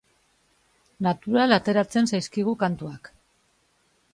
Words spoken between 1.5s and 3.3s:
ateratzen zaizkigu kantuak.